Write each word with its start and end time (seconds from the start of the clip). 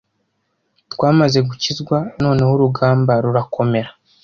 Twamaze 0.93 1.39
gukizwa 1.47 1.97
noneho 2.23 2.51
urugamba 2.53 3.13
rurakomera 3.23 3.91